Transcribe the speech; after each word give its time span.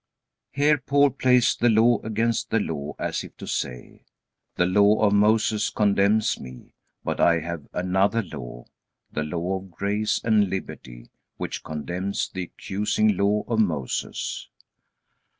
Here 0.51 0.79
Paul 0.79 1.11
plays 1.11 1.55
the 1.55 1.69
Law 1.69 2.01
against 2.01 2.49
the 2.49 2.59
Law, 2.59 2.95
as 2.97 3.23
if 3.23 3.37
to 3.37 3.45
say: 3.45 4.03
"The 4.55 4.65
Law 4.65 5.03
of 5.05 5.13
Moses 5.13 5.69
condemns 5.69 6.39
me; 6.39 6.73
but 7.03 7.19
I 7.19 7.37
have 7.41 7.67
another 7.71 8.23
law, 8.23 8.65
the 9.11 9.21
law 9.23 9.57
of 9.59 9.69
grace 9.69 10.19
and 10.23 10.49
liberty 10.49 11.11
which 11.37 11.63
condemns 11.63 12.31
the 12.33 12.41
accusing 12.41 13.15
Law 13.15 13.43
of 13.47 13.59
Moses." 13.59 14.49